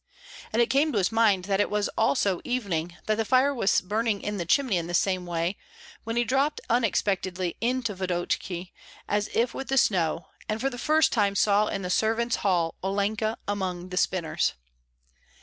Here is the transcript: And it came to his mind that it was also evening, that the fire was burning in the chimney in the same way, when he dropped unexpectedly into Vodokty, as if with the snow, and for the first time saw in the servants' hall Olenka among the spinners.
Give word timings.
And 0.51 0.63
it 0.63 0.71
came 0.71 0.91
to 0.91 0.97
his 0.97 1.11
mind 1.11 1.45
that 1.45 1.59
it 1.61 1.69
was 1.69 1.87
also 1.89 2.41
evening, 2.43 2.97
that 3.05 3.17
the 3.17 3.23
fire 3.23 3.53
was 3.53 3.81
burning 3.81 4.23
in 4.23 4.37
the 4.37 4.47
chimney 4.47 4.77
in 4.77 4.87
the 4.87 4.95
same 4.95 5.27
way, 5.27 5.57
when 6.05 6.15
he 6.15 6.23
dropped 6.23 6.59
unexpectedly 6.71 7.55
into 7.61 7.93
Vodokty, 7.93 8.73
as 9.07 9.29
if 9.31 9.53
with 9.53 9.67
the 9.67 9.77
snow, 9.77 10.25
and 10.49 10.59
for 10.59 10.71
the 10.71 10.79
first 10.79 11.13
time 11.13 11.35
saw 11.35 11.67
in 11.67 11.83
the 11.83 11.91
servants' 11.91 12.37
hall 12.37 12.73
Olenka 12.83 13.37
among 13.47 13.89
the 13.89 13.97
spinners. 13.97 14.53